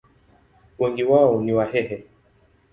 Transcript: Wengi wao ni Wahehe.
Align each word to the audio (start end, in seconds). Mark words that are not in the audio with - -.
Wengi 0.79 1.03
wao 1.03 1.41
ni 1.41 1.53
Wahehe. 1.53 2.03